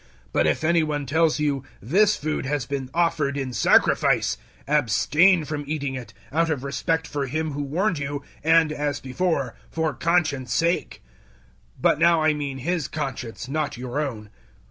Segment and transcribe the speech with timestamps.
[0.01, 4.35] 010:028 But if any one tells you, "This food has been offered in sacrifice;"
[4.67, 9.53] abstain from eating it out of respect for him who warned you, and, as before,
[9.69, 11.03] for conscience' sake.
[11.75, 14.31] 010:029 But now I mean his conscience, not your own.